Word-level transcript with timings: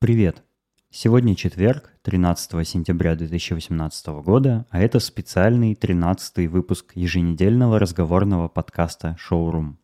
Привет! 0.00 0.44
Сегодня 0.90 1.34
четверг, 1.34 1.90
13 2.02 2.64
сентября 2.68 3.16
2018 3.16 4.06
года, 4.22 4.64
а 4.70 4.78
это 4.78 5.00
специальный 5.00 5.74
13 5.74 6.48
выпуск 6.48 6.92
еженедельного 6.94 7.80
разговорного 7.80 8.46
подкаста 8.46 9.16
«Шоурум». 9.18 9.80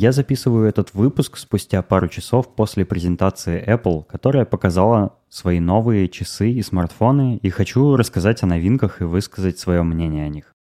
Я 0.00 0.12
записываю 0.12 0.66
этот 0.66 0.94
выпуск 0.94 1.36
спустя 1.36 1.82
пару 1.82 2.08
часов 2.08 2.54
после 2.54 2.86
презентации 2.86 3.62
Apple, 3.62 4.06
которая 4.06 4.46
показала 4.46 5.18
свои 5.28 5.60
новые 5.60 6.08
часы 6.08 6.52
и 6.52 6.62
смартфоны, 6.62 7.36
и 7.36 7.50
хочу 7.50 7.96
рассказать 7.96 8.42
о 8.42 8.46
новинках 8.46 9.02
и 9.02 9.04
высказать 9.04 9.58
свое 9.58 9.82
мнение 9.82 10.24
о 10.24 10.30
них. 10.30 10.54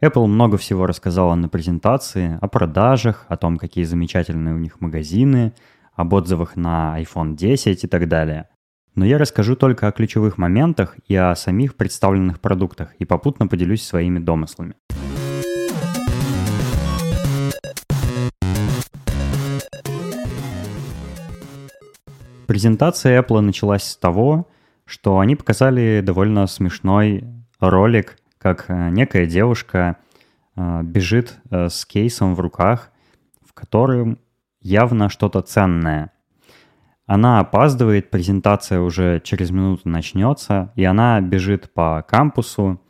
Apple 0.00 0.26
много 0.26 0.56
всего 0.56 0.86
рассказала 0.86 1.34
на 1.34 1.48
презентации, 1.48 2.38
о 2.40 2.46
продажах, 2.46 3.26
о 3.28 3.36
том, 3.36 3.56
какие 3.56 3.82
замечательные 3.82 4.54
у 4.54 4.58
них 4.58 4.80
магазины, 4.80 5.52
об 5.96 6.12
отзывах 6.12 6.54
на 6.54 6.94
iPhone 7.02 7.34
10 7.34 7.82
и 7.82 7.88
так 7.88 8.06
далее. 8.06 8.50
Но 8.94 9.04
я 9.04 9.18
расскажу 9.18 9.56
только 9.56 9.88
о 9.88 9.92
ключевых 9.92 10.38
моментах 10.38 10.96
и 11.08 11.16
о 11.16 11.34
самих 11.34 11.74
представленных 11.74 12.38
продуктах 12.38 12.94
и 13.00 13.04
попутно 13.04 13.48
поделюсь 13.48 13.82
своими 13.82 14.20
домыслами. 14.20 14.76
Презентация 22.50 23.22
Apple 23.22 23.42
началась 23.42 23.84
с 23.84 23.96
того, 23.96 24.48
что 24.84 25.20
они 25.20 25.36
показали 25.36 26.02
довольно 26.04 26.48
смешной 26.48 27.22
ролик, 27.60 28.18
как 28.38 28.64
э, 28.66 28.88
некая 28.90 29.26
девушка 29.26 29.98
э, 30.56 30.82
бежит 30.82 31.38
э, 31.48 31.68
с 31.68 31.86
кейсом 31.86 32.34
в 32.34 32.40
руках, 32.40 32.90
в 33.46 33.52
котором 33.52 34.18
явно 34.60 35.08
что-то 35.10 35.42
ценное. 35.42 36.10
Она 37.06 37.38
опаздывает, 37.38 38.10
презентация 38.10 38.80
уже 38.80 39.20
через 39.20 39.52
минуту 39.52 39.88
начнется, 39.88 40.72
и 40.74 40.82
она 40.82 41.20
бежит 41.20 41.72
по 41.72 42.02
кампусу, 42.02 42.80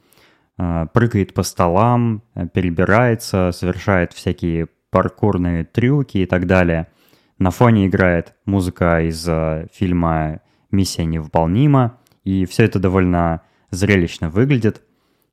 прыгает 0.56 1.34
по 1.34 1.42
столам, 1.42 2.22
перебирается, 2.54 3.50
совершает 3.52 4.14
всякие 4.14 4.68
паркурные 4.90 5.64
трюки 5.64 6.16
и 6.16 6.24
так 6.24 6.46
далее– 6.46 6.86
на 7.40 7.50
фоне 7.50 7.86
играет 7.86 8.34
музыка 8.44 9.00
из 9.00 9.26
э, 9.26 9.66
фильма 9.72 10.40
«Миссия 10.70 11.06
невыполнима», 11.06 11.98
и 12.22 12.44
все 12.44 12.64
это 12.64 12.78
довольно 12.78 13.40
зрелищно 13.70 14.28
выглядит. 14.28 14.82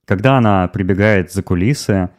Когда 0.06 0.38
она 0.38 0.70
прибегает 0.70 1.34
за 1.34 1.44
кулисы 1.44 2.10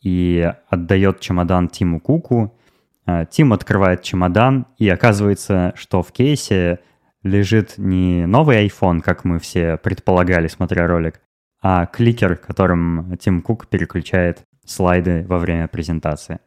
и 0.00 0.52
отдает 0.70 1.18
чемодан 1.18 1.68
Тиму 1.68 1.98
Куку, 1.98 2.56
э, 3.04 3.26
Тим 3.30 3.52
открывает 3.52 4.02
чемодан, 4.02 4.66
и 4.78 4.88
оказывается, 4.88 5.72
что 5.74 6.04
в 6.04 6.12
кейсе 6.12 6.78
лежит 7.24 7.74
не 7.78 8.26
новый 8.26 8.64
iPhone, 8.68 9.00
как 9.00 9.24
мы 9.24 9.40
все 9.40 9.76
предполагали, 9.76 10.46
смотря 10.46 10.86
ролик, 10.86 11.20
а 11.60 11.86
кликер, 11.86 12.36
которым 12.36 13.16
Тим 13.18 13.42
Кук 13.42 13.66
переключает 13.66 14.44
слайды 14.64 15.24
во 15.26 15.38
время 15.38 15.66
презентации. 15.66 16.38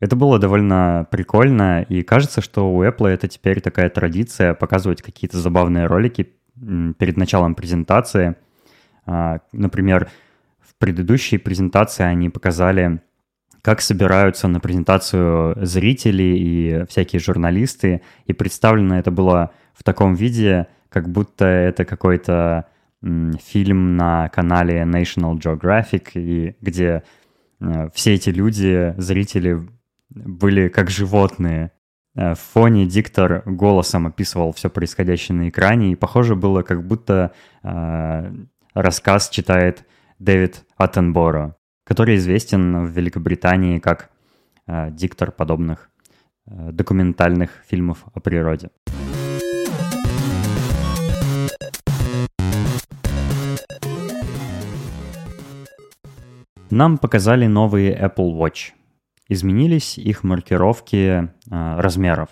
Это 0.00 0.16
было 0.16 0.38
довольно 0.38 1.06
прикольно, 1.10 1.82
и 1.82 2.02
кажется, 2.02 2.40
что 2.40 2.72
у 2.72 2.82
Apple 2.82 3.08
это 3.08 3.28
теперь 3.28 3.60
такая 3.60 3.90
традиция 3.90 4.54
показывать 4.54 5.02
какие-то 5.02 5.38
забавные 5.38 5.86
ролики 5.86 6.32
перед 6.98 7.18
началом 7.18 7.54
презентации. 7.54 8.36
А, 9.04 9.40
например, 9.52 10.10
в 10.58 10.74
предыдущей 10.78 11.36
презентации 11.36 12.02
они 12.02 12.30
показали, 12.30 13.02
как 13.60 13.82
собираются 13.82 14.48
на 14.48 14.58
презентацию 14.58 15.54
зрители 15.66 16.22
и 16.22 16.84
всякие 16.88 17.20
журналисты, 17.20 18.00
и 18.24 18.32
представлено 18.32 18.98
это 18.98 19.10
было 19.10 19.50
в 19.74 19.82
таком 19.82 20.14
виде, 20.14 20.68
как 20.88 21.10
будто 21.10 21.44
это 21.44 21.84
какой-то 21.84 22.66
фильм 23.02 23.96
на 23.96 24.28
канале 24.30 24.82
National 24.82 25.38
Geographic, 25.38 26.12
и 26.14 26.56
где 26.60 27.02
э, 27.60 27.88
все 27.94 28.14
эти 28.14 28.28
люди, 28.28 28.94
зрители 28.98 29.58
были 30.10 30.68
как 30.68 30.90
животные. 30.90 31.72
Э, 32.14 32.34
в 32.34 32.40
фоне 32.40 32.86
диктор 32.86 33.42
голосом 33.46 34.06
описывал 34.06 34.52
все 34.52 34.68
происходящее 34.68 35.36
на 35.36 35.48
экране, 35.48 35.92
и 35.92 35.96
похоже 35.96 36.34
было, 36.34 36.62
как 36.62 36.86
будто 36.86 37.32
э, 37.62 38.32
рассказ 38.74 39.28
читает 39.30 39.86
Дэвид 40.18 40.64
Аттенборо, 40.76 41.56
который 41.84 42.16
известен 42.16 42.86
в 42.86 42.90
Великобритании 42.90 43.78
как 43.78 44.10
э, 44.66 44.90
диктор 44.90 45.30
подобных 45.30 45.90
э, 46.46 46.72
документальных 46.72 47.50
фильмов 47.66 48.04
о 48.12 48.20
природе. 48.20 48.70
Нам 56.70 56.98
показали 56.98 57.46
новые 57.46 57.92
Apple 57.96 58.32
Watch– 58.36 58.72
изменились 59.30 59.96
их 59.96 60.24
маркировки 60.24 60.96
э, 60.96 61.28
размеров. 61.50 62.28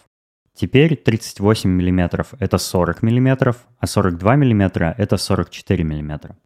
Теперь 0.55 0.97
38 0.97 1.71
мм 1.71 2.27
это 2.41 2.59
40 2.59 3.03
мм, 3.03 3.55
а 3.79 3.87
42 3.87 4.37
мм 4.37 4.95
это 4.99 5.17
44 5.17 5.85
мм. 5.85 6.37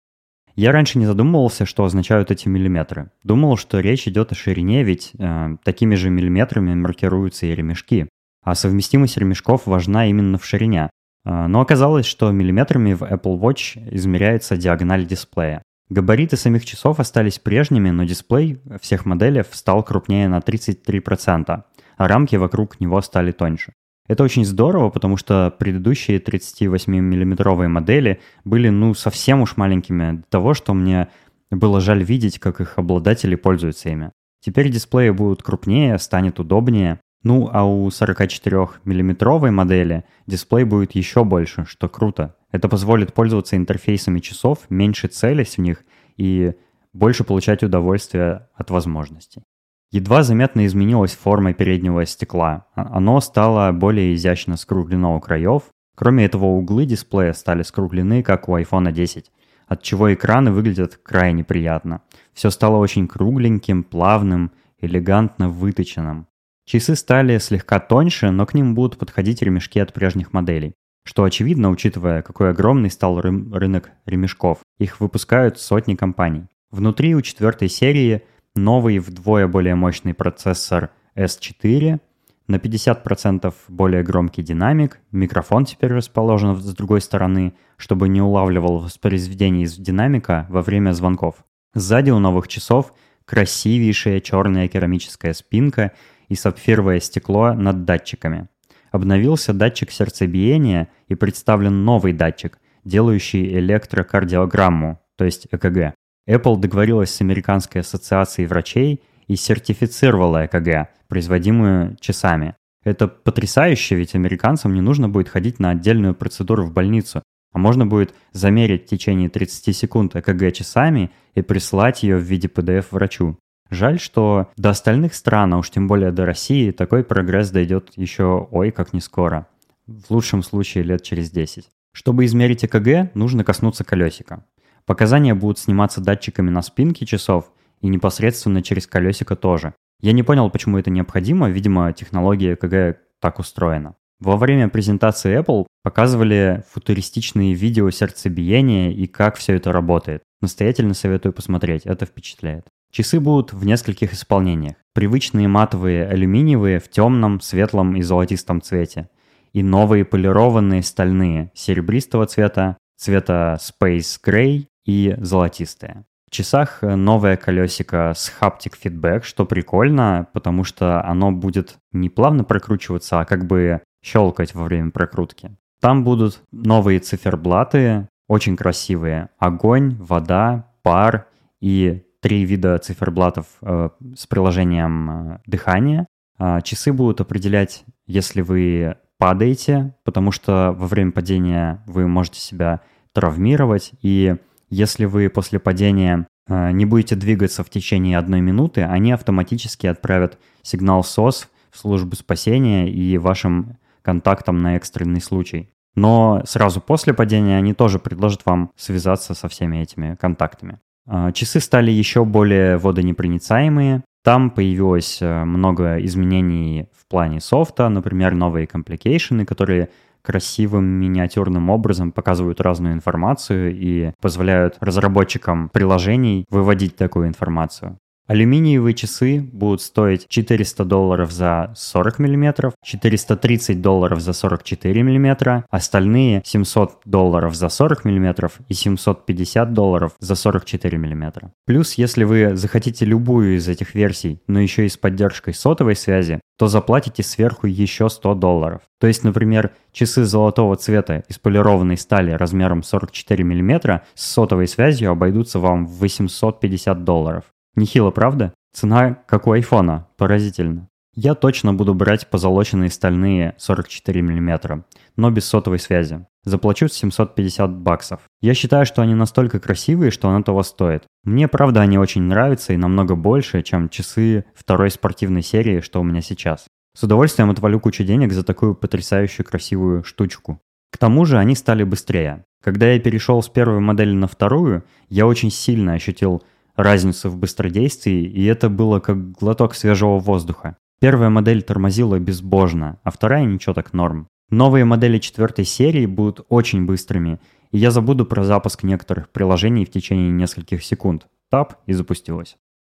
Я 0.54 0.72
раньше 0.72 0.98
не 0.98 1.06
задумывался, 1.06 1.64
что 1.64 1.84
означают 1.84 2.30
эти 2.30 2.46
миллиметры. 2.46 3.10
Думал, 3.24 3.56
что 3.56 3.80
речь 3.80 4.06
идет 4.06 4.32
о 4.32 4.34
ширине, 4.34 4.84
ведь 4.84 5.12
э, 5.18 5.56
такими 5.64 5.94
же 5.94 6.10
миллиметрами 6.10 6.74
маркируются 6.74 7.46
и 7.46 7.54
ремешки. 7.54 8.08
А 8.44 8.54
совместимость 8.54 9.16
ремешков 9.16 9.66
важна 9.66 10.06
именно 10.06 10.36
в 10.36 10.44
ширине. 10.44 10.90
Э, 11.24 11.46
но 11.46 11.62
оказалось, 11.62 12.04
что 12.04 12.30
миллиметрами 12.30 12.92
в 12.92 13.02
Apple 13.02 13.40
Watch 13.40 13.82
измеряется 13.94 14.58
диагональ 14.58 15.06
дисплея. 15.06 15.62
Габариты 15.92 16.38
самих 16.38 16.64
часов 16.64 17.00
остались 17.00 17.38
прежними, 17.38 17.90
но 17.90 18.04
дисплей 18.04 18.62
всех 18.80 19.04
моделей 19.04 19.44
стал 19.52 19.82
крупнее 19.82 20.26
на 20.26 20.38
33%, 20.38 21.64
а 21.98 22.08
рамки 22.08 22.36
вокруг 22.36 22.80
него 22.80 23.02
стали 23.02 23.30
тоньше. 23.30 23.74
Это 24.08 24.24
очень 24.24 24.46
здорово, 24.46 24.88
потому 24.88 25.18
что 25.18 25.54
предыдущие 25.58 26.18
38-миллиметровые 26.18 27.68
модели 27.68 28.22
были 28.42 28.70
ну 28.70 28.94
совсем 28.94 29.42
уж 29.42 29.58
маленькими 29.58 30.12
до 30.12 30.22
того, 30.30 30.54
что 30.54 30.72
мне 30.72 31.08
было 31.50 31.78
жаль 31.82 32.02
видеть, 32.02 32.38
как 32.38 32.62
их 32.62 32.78
обладатели 32.78 33.34
пользуются 33.34 33.90
ими. 33.90 34.12
Теперь 34.40 34.70
дисплеи 34.70 35.10
будут 35.10 35.42
крупнее, 35.42 35.98
станет 35.98 36.40
удобнее. 36.40 37.00
Ну 37.22 37.50
а 37.52 37.64
у 37.64 37.86
44-миллиметровой 37.88 39.50
модели 39.50 40.04
дисплей 40.26 40.64
будет 40.64 40.92
еще 40.92 41.22
больше, 41.22 41.66
что 41.66 41.90
круто. 41.90 42.34
Это 42.52 42.68
позволит 42.68 43.14
пользоваться 43.14 43.56
интерфейсами 43.56 44.20
часов, 44.20 44.60
меньше 44.68 45.08
целясь 45.08 45.56
в 45.56 45.60
них 45.60 45.84
и 46.16 46.52
больше 46.92 47.24
получать 47.24 47.62
удовольствие 47.62 48.48
от 48.54 48.70
возможностей. 48.70 49.42
Едва 49.90 50.22
заметно 50.22 50.64
изменилась 50.66 51.14
форма 51.14 51.52
переднего 51.54 52.04
стекла. 52.06 52.66
А, 52.74 52.96
оно 52.96 53.20
стало 53.20 53.72
более 53.72 54.14
изящно 54.14 54.56
скруглено 54.56 55.16
у 55.16 55.20
краев. 55.20 55.64
Кроме 55.94 56.24
этого, 56.24 56.46
углы 56.46 56.86
дисплея 56.86 57.32
стали 57.32 57.62
скруглены, 57.62 58.22
как 58.22 58.48
у 58.48 58.56
iPhone 58.56 58.90
10, 58.90 59.30
от 59.66 59.82
чего 59.82 60.12
экраны 60.12 60.50
выглядят 60.50 60.96
крайне 60.96 61.44
приятно. 61.44 62.00
Все 62.32 62.50
стало 62.50 62.76
очень 62.76 63.06
кругленьким, 63.06 63.84
плавным, 63.84 64.52
элегантно 64.80 65.48
выточенным. 65.50 66.26
Часы 66.64 66.96
стали 66.96 67.38
слегка 67.38 67.78
тоньше, 67.80 68.30
но 68.30 68.46
к 68.46 68.54
ним 68.54 68.74
будут 68.74 68.98
подходить 68.98 69.42
ремешки 69.42 69.78
от 69.78 69.92
прежних 69.92 70.32
моделей. 70.32 70.74
Что 71.04 71.24
очевидно, 71.24 71.70
учитывая, 71.70 72.22
какой 72.22 72.50
огромный 72.50 72.90
стал 72.90 73.20
ры- 73.20 73.52
рынок 73.52 73.90
ремешков. 74.06 74.58
Их 74.78 75.00
выпускают 75.00 75.58
сотни 75.58 75.94
компаний. 75.94 76.46
Внутри 76.70 77.14
у 77.14 77.20
четвертой 77.20 77.68
серии 77.68 78.22
новый 78.54 78.98
вдвое 78.98 79.46
более 79.48 79.74
мощный 79.74 80.14
процессор 80.14 80.90
S4, 81.16 82.00
на 82.48 82.56
50% 82.56 83.54
более 83.68 84.02
громкий 84.02 84.42
динамик, 84.42 85.00
микрофон 85.10 85.64
теперь 85.64 85.92
расположен 85.92 86.56
с 86.56 86.74
другой 86.74 87.00
стороны, 87.00 87.54
чтобы 87.76 88.08
не 88.08 88.20
улавливал 88.20 88.78
воспроизведение 88.78 89.64
из 89.64 89.76
динамика 89.76 90.46
во 90.48 90.62
время 90.62 90.92
звонков. 90.92 91.44
Сзади 91.74 92.10
у 92.10 92.18
новых 92.18 92.48
часов 92.48 92.92
красивейшая 93.24 94.20
черная 94.20 94.68
керамическая 94.68 95.32
спинка 95.32 95.92
и 96.28 96.34
сапфировое 96.34 97.00
стекло 97.00 97.54
над 97.54 97.84
датчиками. 97.84 98.48
Обновился 98.92 99.54
датчик 99.54 99.90
сердцебиения 99.90 100.88
и 101.08 101.14
представлен 101.14 101.84
новый 101.84 102.12
датчик, 102.12 102.58
делающий 102.84 103.58
электрокардиограмму, 103.58 105.00
то 105.16 105.24
есть 105.24 105.48
ЭКГ. 105.50 105.94
Apple 106.28 106.60
договорилась 106.60 107.10
с 107.10 107.22
Американской 107.22 107.80
ассоциацией 107.80 108.46
врачей 108.46 109.02
и 109.26 109.34
сертифицировала 109.34 110.44
ЭКГ, 110.44 110.90
производимую 111.08 111.96
часами. 112.00 112.54
Это 112.84 113.08
потрясающе, 113.08 113.96
ведь 113.96 114.14
американцам 114.14 114.74
не 114.74 114.82
нужно 114.82 115.08
будет 115.08 115.30
ходить 115.30 115.58
на 115.58 115.70
отдельную 115.70 116.14
процедуру 116.14 116.64
в 116.64 116.72
больницу. 116.72 117.22
А 117.52 117.58
можно 117.58 117.86
будет 117.86 118.14
замерить 118.32 118.84
в 118.84 118.88
течение 118.88 119.30
30 119.30 119.74
секунд 119.74 120.16
ЭКГ 120.16 120.52
часами 120.52 121.10
и 121.34 121.40
прислать 121.40 122.02
ее 122.02 122.16
в 122.16 122.22
виде 122.22 122.48
PDF 122.48 122.86
врачу. 122.90 123.38
Жаль, 123.72 123.98
что 123.98 124.48
до 124.58 124.68
остальных 124.68 125.14
стран, 125.14 125.54
а 125.54 125.58
уж 125.58 125.70
тем 125.70 125.88
более 125.88 126.12
до 126.12 126.26
России, 126.26 126.72
такой 126.72 127.02
прогресс 127.02 127.48
дойдет 127.48 127.92
еще 127.96 128.46
ой 128.50 128.70
как 128.70 128.92
не 128.92 129.00
скоро. 129.00 129.46
В 129.86 130.10
лучшем 130.10 130.42
случае 130.42 130.84
лет 130.84 131.02
через 131.02 131.30
10. 131.30 131.70
Чтобы 131.92 132.26
измерить 132.26 132.66
ЭКГ, 132.66 133.14
нужно 133.14 133.44
коснуться 133.44 133.82
колесика. 133.82 134.44
Показания 134.84 135.34
будут 135.34 135.58
сниматься 135.58 136.02
датчиками 136.02 136.50
на 136.50 136.60
спинке 136.60 137.06
часов 137.06 137.50
и 137.80 137.88
непосредственно 137.88 138.62
через 138.62 138.86
колесико 138.86 139.36
тоже. 139.36 139.72
Я 140.02 140.12
не 140.12 140.22
понял, 140.22 140.50
почему 140.50 140.76
это 140.76 140.90
необходимо, 140.90 141.48
видимо, 141.48 141.94
технология 141.94 142.52
ЭКГ 142.52 142.98
так 143.20 143.38
устроена. 143.38 143.94
Во 144.20 144.36
время 144.36 144.68
презентации 144.68 145.40
Apple 145.40 145.64
показывали 145.82 146.62
футуристичные 146.70 147.54
видео 147.54 147.88
сердцебиения 147.88 148.90
и 148.90 149.06
как 149.06 149.36
все 149.36 149.54
это 149.56 149.72
работает. 149.72 150.22
Настоятельно 150.42 150.92
советую 150.92 151.32
посмотреть, 151.32 151.86
это 151.86 152.04
впечатляет. 152.04 152.66
Часы 152.92 153.20
будут 153.20 153.54
в 153.54 153.64
нескольких 153.64 154.12
исполнениях. 154.12 154.74
Привычные 154.92 155.48
матовые 155.48 156.06
алюминиевые 156.06 156.78
в 156.78 156.90
темном, 156.90 157.40
светлом 157.40 157.96
и 157.96 158.02
золотистом 158.02 158.60
цвете. 158.60 159.08
И 159.54 159.62
новые 159.62 160.04
полированные 160.04 160.82
стальные 160.82 161.50
серебристого 161.54 162.26
цвета, 162.26 162.76
цвета 162.98 163.58
Space 163.58 164.20
Gray 164.22 164.66
и 164.84 165.14
золотистые. 165.16 166.04
В 166.28 166.34
часах 166.34 166.82
э, 166.82 166.94
новое 166.94 167.38
колесико 167.38 168.12
с 168.14 168.30
Haptic 168.38 168.74
Feedback, 168.82 169.22
что 169.22 169.46
прикольно, 169.46 170.28
потому 170.34 170.62
что 170.62 171.02
оно 171.02 171.32
будет 171.32 171.78
не 171.92 172.10
плавно 172.10 172.44
прокручиваться, 172.44 173.20
а 173.20 173.24
как 173.24 173.46
бы 173.46 173.80
щелкать 174.04 174.54
во 174.54 174.64
время 174.64 174.90
прокрутки. 174.90 175.56
Там 175.80 176.04
будут 176.04 176.42
новые 176.52 177.00
циферблаты, 177.00 178.06
очень 178.28 178.56
красивые. 178.58 179.30
Огонь, 179.38 179.96
вода, 179.98 180.70
пар 180.82 181.26
и 181.62 182.02
три 182.22 182.44
вида 182.44 182.78
циферблатов 182.78 183.46
э, 183.60 183.90
с 184.16 184.26
приложением 184.26 185.10
э, 185.10 185.38
дыхания. 185.46 186.06
Э, 186.38 186.60
часы 186.62 186.92
будут 186.92 187.20
определять, 187.20 187.84
если 188.06 188.40
вы 188.40 188.96
падаете, 189.18 189.94
потому 190.04 190.32
что 190.32 190.74
во 190.78 190.86
время 190.86 191.12
падения 191.12 191.82
вы 191.86 192.06
можете 192.06 192.40
себя 192.40 192.80
травмировать, 193.12 193.92
и 194.00 194.36
если 194.70 195.04
вы 195.04 195.28
после 195.28 195.58
падения 195.58 196.26
э, 196.48 196.70
не 196.70 196.86
будете 196.86 197.16
двигаться 197.16 197.64
в 197.64 197.70
течение 197.70 198.16
одной 198.16 198.40
минуты, 198.40 198.82
они 198.82 199.12
автоматически 199.12 199.86
отправят 199.86 200.38
сигнал 200.62 201.04
СОС 201.04 201.48
в 201.70 201.78
службу 201.78 202.14
спасения 202.16 202.88
и 202.88 203.18
вашим 203.18 203.78
контактам 204.02 204.58
на 204.58 204.76
экстренный 204.76 205.20
случай. 205.20 205.70
Но 205.94 206.42
сразу 206.46 206.80
после 206.80 207.12
падения 207.12 207.56
они 207.56 207.74
тоже 207.74 207.98
предложат 207.98 208.46
вам 208.46 208.70
связаться 208.76 209.34
со 209.34 209.48
всеми 209.48 209.78
этими 209.78 210.14
контактами. 210.14 210.80
Э, 211.06 211.32
часы 211.32 211.60
стали 211.60 211.90
еще 211.90 212.24
более 212.24 212.78
водонепроницаемые. 212.78 214.02
Там 214.24 214.50
появилось 214.50 215.18
э, 215.20 215.44
много 215.44 215.98
изменений 216.04 216.86
в 216.92 217.06
плане 217.08 217.40
софта, 217.40 217.88
например, 217.88 218.34
новые 218.34 218.66
компликейшены, 218.66 219.44
которые 219.44 219.88
красивым 220.22 220.84
миниатюрным 220.84 221.68
образом 221.68 222.12
показывают 222.12 222.60
разную 222.60 222.94
информацию 222.94 223.76
и 223.76 224.12
позволяют 224.20 224.76
разработчикам 224.80 225.68
приложений 225.68 226.46
выводить 226.48 226.96
такую 226.96 227.26
информацию. 227.26 227.98
Алюминиевые 228.32 228.94
часы 228.94 229.46
будут 229.52 229.82
стоить 229.82 230.26
400 230.26 230.86
долларов 230.86 231.30
за 231.30 231.74
40 231.76 232.18
мм, 232.18 232.72
430 232.82 233.82
долларов 233.82 234.22
за 234.22 234.32
44 234.32 235.02
мм, 235.02 235.66
остальные 235.68 236.40
700 236.42 237.02
долларов 237.04 237.54
за 237.54 237.68
40 237.68 238.06
мм 238.06 238.50
и 238.70 238.72
750 238.72 239.74
долларов 239.74 240.12
за 240.18 240.34
44 240.34 240.96
мм. 240.96 241.50
Плюс, 241.66 241.92
если 241.92 242.24
вы 242.24 242.56
захотите 242.56 243.04
любую 243.04 243.56
из 243.56 243.68
этих 243.68 243.94
версий, 243.94 244.40
но 244.46 244.60
еще 244.60 244.86
и 244.86 244.88
с 244.88 244.96
поддержкой 244.96 245.52
сотовой 245.52 245.94
связи, 245.94 246.40
то 246.56 246.68
заплатите 246.68 247.22
сверху 247.22 247.66
еще 247.66 248.08
100 248.08 248.34
долларов. 248.36 248.80
То 248.98 249.08
есть, 249.08 249.24
например, 249.24 249.72
часы 249.92 250.24
золотого 250.24 250.76
цвета 250.76 251.22
из 251.28 251.38
полированной 251.38 251.98
стали 251.98 252.30
размером 252.30 252.82
44 252.82 253.44
мм 253.44 254.00
с 254.14 254.24
сотовой 254.24 254.68
связью 254.68 255.10
обойдутся 255.10 255.58
вам 255.58 255.86
в 255.86 255.98
850 255.98 257.04
долларов. 257.04 257.44
Нехило, 257.74 258.10
правда? 258.10 258.52
Цена 258.72 259.14
как 259.26 259.46
у 259.46 259.52
айфона, 259.52 260.08
поразительно. 260.16 260.88
Я 261.14 261.34
точно 261.34 261.74
буду 261.74 261.92
брать 261.92 262.30
позолоченные 262.30 262.88
стальные 262.88 263.54
44 263.58 264.22
мм, 264.22 264.84
но 265.16 265.30
без 265.30 265.44
сотовой 265.44 265.78
связи. 265.78 266.26
Заплачу 266.44 266.88
750 266.88 267.70
баксов. 267.70 268.20
Я 268.40 268.54
считаю, 268.54 268.86
что 268.86 269.02
они 269.02 269.14
настолько 269.14 269.60
красивые, 269.60 270.10
что 270.10 270.30
оно 270.30 270.42
того 270.42 270.62
стоит. 270.62 271.04
Мне, 271.24 271.48
правда, 271.48 271.82
они 271.82 271.98
очень 271.98 272.22
нравятся 272.22 272.72
и 272.72 272.78
намного 272.78 273.14
больше, 273.14 273.62
чем 273.62 273.90
часы 273.90 274.46
второй 274.54 274.90
спортивной 274.90 275.42
серии, 275.42 275.80
что 275.80 276.00
у 276.00 276.04
меня 276.04 276.22
сейчас. 276.22 276.66
С 276.96 277.02
удовольствием 277.02 277.50
отвалю 277.50 277.78
кучу 277.78 278.04
денег 278.04 278.32
за 278.32 278.42
такую 278.42 278.74
потрясающую 278.74 279.46
красивую 279.46 280.04
штучку. 280.04 280.60
К 280.90 280.98
тому 280.98 281.26
же 281.26 281.38
они 281.38 281.54
стали 281.54 281.84
быстрее. 281.84 282.44
Когда 282.62 282.90
я 282.90 283.00
перешел 283.00 283.42
с 283.42 283.48
первой 283.48 283.80
модели 283.80 284.12
на 284.12 284.28
вторую, 284.28 284.84
я 285.08 285.26
очень 285.26 285.50
сильно 285.50 285.94
ощутил 285.94 286.42
разницу 286.76 287.30
в 287.30 287.36
быстродействии, 287.36 288.24
и 288.24 288.44
это 288.44 288.68
было 288.68 289.00
как 289.00 289.32
глоток 289.32 289.74
свежего 289.74 290.18
воздуха. 290.18 290.76
Первая 291.00 291.30
модель 291.30 291.62
тормозила 291.62 292.18
безбожно, 292.18 292.98
а 293.02 293.10
вторая 293.10 293.44
ничего 293.44 293.74
так 293.74 293.92
норм. 293.92 294.28
Новые 294.50 294.84
модели 294.84 295.18
четвертой 295.18 295.64
серии 295.64 296.06
будут 296.06 296.44
очень 296.48 296.84
быстрыми, 296.84 297.40
и 297.70 297.78
я 297.78 297.90
забуду 297.90 298.26
про 298.26 298.44
запуск 298.44 298.82
некоторых 298.82 299.30
приложений 299.30 299.86
в 299.86 299.90
течение 299.90 300.30
нескольких 300.30 300.84
секунд. 300.84 301.26
Тап 301.50 301.76
и 301.86 301.92
запустилось. 301.92 302.56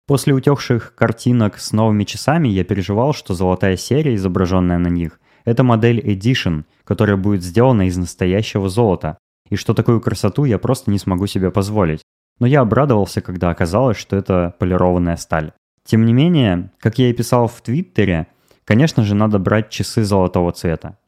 После 0.07 0.35
утехших 0.35 0.95
картинок 0.95 1.59
с 1.59 1.73
новыми 1.73 2.05
часами 2.05 2.49
я 2.49 2.65
переживал, 2.65 3.13
что 3.13 3.35
золотая 3.35 3.77
серия, 3.77 4.15
изображенная 4.15 4.79
на 4.79 4.89
них, 4.89 5.21
это 5.45 5.63
модель 5.63 6.01
Edition, 6.01 6.65
которая 6.85 7.17
будет 7.17 7.43
сделана 7.43 7.87
из 7.87 7.97
настоящего 7.97 8.69
золота, 8.69 9.19
и 9.49 9.57
что 9.57 9.75
такую 9.75 10.01
красоту 10.01 10.45
я 10.45 10.59
просто 10.59 10.91
не 10.91 10.99
смогу 10.99 11.27
себе 11.27 11.51
позволить 11.51 12.03
но 12.43 12.49
я 12.49 12.63
обрадовался, 12.63 13.21
когда 13.21 13.51
оказалось, 13.51 13.97
что 13.97 14.17
это 14.17 14.53
полированная 14.59 15.15
сталь. 15.15 15.53
Тем 15.85 16.05
не 16.05 16.13
менее, 16.13 16.73
как 16.81 16.99
я 16.99 17.09
и 17.09 17.13
писал 17.13 17.47
в 17.47 17.61
Твиттере, 17.61 18.27
конечно 18.65 19.05
же 19.05 19.15
надо 19.15 19.39
брать 19.39 19.71
часы 19.71 20.03
золотого 20.03 20.51
цвета. 20.51 20.99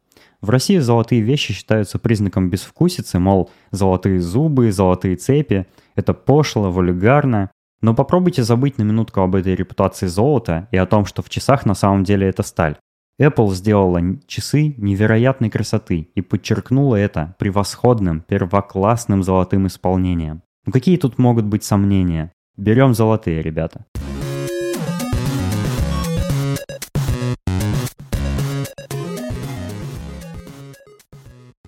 В 0.41 0.51
России 0.51 0.79
золотые 0.79 1.23
вещи 1.23 1.53
считаются 1.53 1.99
признаком 1.99 2.51
безвкусицы, 2.51 3.19
мол, 3.19 3.51
золотые 3.73 4.21
зубы, 4.21 4.71
золотые 4.71 5.17
цепи– 5.17 5.67
это 5.97 6.15
пошло, 6.15 6.71
вульгарно. 6.71 7.51
Но 7.81 7.95
попробуйте 7.95 8.45
забыть 8.45 8.79
на 8.79 8.85
минутку 8.85 9.21
об 9.21 9.35
этой 9.35 9.57
репутации 9.57 10.07
золота 10.07 10.69
и 10.71 10.77
о 10.77 10.87
том, 10.87 11.05
что 11.05 11.21
в 11.21 11.31
часах 11.31 11.67
на 11.67 11.75
самом 11.75 12.05
деле 12.05 12.29
это 12.29 12.45
сталь. 12.45 12.77
Apple 13.21 13.53
сделала 13.55 14.01
часы 14.29 14.77
невероятной 14.77 15.51
красоты 15.51 16.11
и 16.15 16.21
подчеркнула 16.21 16.95
это 16.95 17.35
превосходным, 17.41 18.21
первоклассным 18.21 19.25
золотым 19.25 19.67
исполнением. 19.67 20.45
Ну 20.67 20.73
какие 20.73 20.97
тут 20.97 21.19
могут 21.19 21.45
быть 21.45 21.63
сомнения? 21.63 22.33
Берем 22.57 22.95
золотые, 22.95 23.43
ребята. 23.43 23.85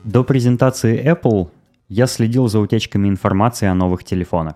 До 0.02 0.24
презентации 0.24 1.04
Apple 1.04 1.50
я 1.88 2.06
следил 2.06 2.48
за 2.48 2.58
утечками 2.58 3.08
информации 3.08 3.66
о 3.66 3.74
новых 3.74 4.02
телефонах. 4.02 4.54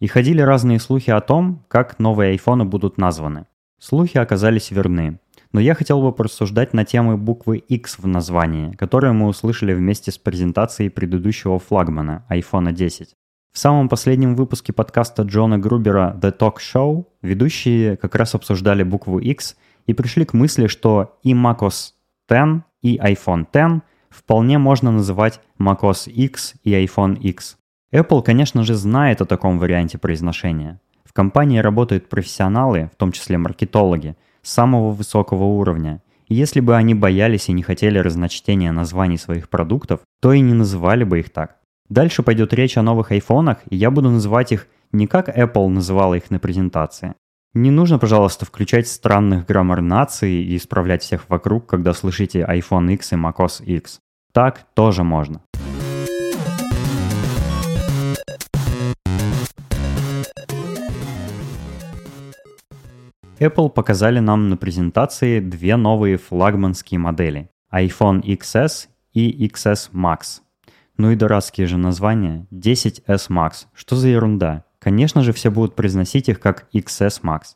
И 0.00 0.06
ходили 0.06 0.42
разные 0.42 0.80
слухи 0.80 1.10
о 1.10 1.22
том, 1.22 1.64
как 1.68 1.98
новые 1.98 2.32
айфоны 2.32 2.66
будут 2.66 2.98
названы. 2.98 3.46
Слухи 3.80 4.18
оказались 4.18 4.70
верны. 4.70 5.18
Но 5.52 5.60
я 5.60 5.74
хотел 5.74 6.02
бы 6.02 6.12
порассуждать 6.12 6.74
на 6.74 6.84
темы 6.84 7.16
буквы 7.16 7.56
X 7.56 7.98
в 7.98 8.06
названии, 8.06 8.72
которую 8.72 9.14
мы 9.14 9.28
услышали 9.28 9.72
вместе 9.72 10.12
с 10.12 10.18
презентацией 10.18 10.90
предыдущего 10.90 11.58
флагмана 11.58 12.26
iPhone 12.28 12.70
10. 12.72 13.17
В 13.58 13.60
самом 13.60 13.88
последнем 13.88 14.36
выпуске 14.36 14.72
подкаста 14.72 15.24
Джона 15.24 15.58
Грубера 15.58 16.16
«The 16.22 16.32
Talk 16.32 16.58
Show» 16.58 17.06
ведущие 17.22 17.96
как 17.96 18.14
раз 18.14 18.36
обсуждали 18.36 18.84
букву 18.84 19.18
X 19.18 19.56
и 19.88 19.94
пришли 19.94 20.24
к 20.24 20.32
мысли, 20.32 20.68
что 20.68 21.18
и 21.24 21.34
macOS 21.34 21.90
10, 22.30 22.62
и 22.82 22.98
iPhone 22.98 23.48
10 23.52 23.82
вполне 24.10 24.58
можно 24.58 24.92
называть 24.92 25.40
macOS 25.58 26.08
X 26.08 26.54
и 26.62 26.70
iPhone 26.70 27.18
X. 27.18 27.58
Apple, 27.92 28.22
конечно 28.22 28.62
же, 28.62 28.74
знает 28.74 29.22
о 29.22 29.26
таком 29.26 29.58
варианте 29.58 29.98
произношения. 29.98 30.80
В 31.04 31.12
компании 31.12 31.58
работают 31.58 32.08
профессионалы, 32.08 32.88
в 32.94 32.96
том 32.96 33.10
числе 33.10 33.38
маркетологи, 33.38 34.16
самого 34.40 34.92
высокого 34.92 35.42
уровня. 35.42 36.00
И 36.28 36.36
если 36.36 36.60
бы 36.60 36.76
они 36.76 36.94
боялись 36.94 37.48
и 37.48 37.52
не 37.52 37.64
хотели 37.64 37.98
разночтения 37.98 38.70
названий 38.70 39.18
своих 39.18 39.48
продуктов, 39.48 39.98
то 40.20 40.32
и 40.32 40.38
не 40.38 40.54
называли 40.54 41.02
бы 41.02 41.18
их 41.18 41.30
так. 41.30 41.57
Дальше 41.88 42.22
пойдет 42.22 42.52
речь 42.52 42.76
о 42.76 42.82
новых 42.82 43.12
айфонах, 43.12 43.58
и 43.70 43.76
я 43.76 43.90
буду 43.90 44.10
называть 44.10 44.52
их 44.52 44.66
не 44.92 45.06
как 45.06 45.28
Apple 45.28 45.68
называла 45.68 46.14
их 46.14 46.30
на 46.30 46.38
презентации. 46.38 47.14
Не 47.54 47.70
нужно, 47.70 47.98
пожалуйста, 47.98 48.44
включать 48.44 48.88
странных 48.88 49.46
граммар 49.46 49.80
нации 49.80 50.42
и 50.44 50.56
исправлять 50.56 51.02
всех 51.02 51.30
вокруг, 51.30 51.66
когда 51.66 51.94
слышите 51.94 52.40
iPhone 52.40 52.92
X 52.92 53.12
и 53.12 53.16
macOS 53.16 53.64
X. 53.64 54.00
Так 54.32 54.66
тоже 54.74 55.02
можно. 55.02 55.40
Apple 63.40 63.70
показали 63.70 64.18
нам 64.18 64.50
на 64.50 64.56
презентации 64.56 65.40
две 65.40 65.76
новые 65.76 66.18
флагманские 66.18 66.98
модели– 66.98 67.48
iPhone 67.72 68.20
XS 68.22 68.88
и 69.14 69.46
XS 69.46 69.92
Max– 69.92 70.40
ну 70.98 71.12
и 71.12 71.16
дурацкие 71.16 71.68
же 71.68 71.78
названия– 71.78 72.46
10s 72.50 73.28
Max. 73.30 73.66
Что 73.72 73.94
за 73.94 74.08
ерунда? 74.08 74.64
Конечно 74.80 75.22
же, 75.22 75.32
все 75.32 75.50
будут 75.50 75.76
произносить 75.76 76.28
их 76.28 76.40
как 76.40 76.66
XS 76.74 77.22
Max. 77.22 77.54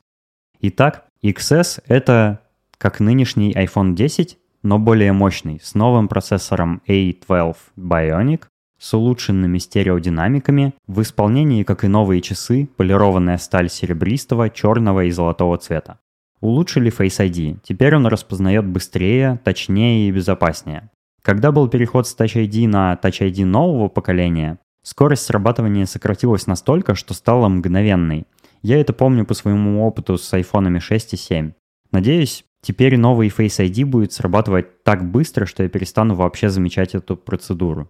Итак, 0.60 1.06
XS– 1.24 1.82
это 1.86 2.40
как 2.78 3.00
нынешний 3.00 3.52
iPhone 3.52 3.94
10, 3.94 4.38
но 4.62 4.78
более 4.78 5.12
мощный, 5.12 5.60
с 5.60 5.74
новым 5.74 6.06
процессором 6.06 6.82
A12 6.86 7.56
Bionic, 7.76 8.44
с 8.78 8.94
улучшенными 8.94 9.58
стереодинамиками, 9.58 10.74
в 10.86 11.02
исполнении, 11.02 11.64
как 11.64 11.82
и 11.82 11.88
новые 11.88 12.20
часы, 12.20 12.68
полированная 12.76 13.38
сталь 13.38 13.70
серебристого, 13.70 14.50
черного 14.50 15.04
и 15.04 15.10
золотого 15.10 15.58
цвета. 15.58 15.98
Улучшили 16.40 16.92
Face 16.92 17.28
ID, 17.28 17.58
теперь 17.64 17.96
он 17.96 18.06
распознает 18.06 18.64
быстрее, 18.66 19.40
точнее 19.44 20.08
и 20.08 20.12
безопаснее. 20.12 20.90
Когда 21.22 21.52
был 21.52 21.68
переход 21.68 22.08
с 22.08 22.16
Touch 22.16 22.34
ID 22.34 22.66
на 22.66 22.98
Touch 23.00 23.20
ID 23.20 23.44
нового 23.44 23.88
поколения, 23.88 24.58
скорость 24.82 25.24
срабатывания 25.24 25.86
сократилась 25.86 26.48
настолько, 26.48 26.96
что 26.96 27.14
стала 27.14 27.48
мгновенной. 27.48 28.26
Я 28.60 28.80
это 28.80 28.92
помню 28.92 29.24
по 29.24 29.34
своему 29.34 29.86
опыту 29.86 30.18
с 30.18 30.32
айфонами 30.34 30.80
6 30.80 31.14
и 31.14 31.16
7. 31.16 31.52
Надеюсь, 31.92 32.44
теперь 32.60 32.96
новый 32.96 33.28
Face 33.28 33.64
ID 33.64 33.84
будет 33.84 34.12
срабатывать 34.12 34.82
так 34.82 35.08
быстро, 35.08 35.46
что 35.46 35.62
я 35.62 35.68
перестану 35.68 36.16
вообще 36.16 36.48
замечать 36.48 36.96
эту 36.96 37.16
процедуру. 37.16 37.88